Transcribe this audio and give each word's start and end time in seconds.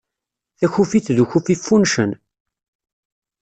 Takufit 0.59 1.07
d 1.15 1.17
ukufi 1.23 1.55
ffuncen. 1.59 2.11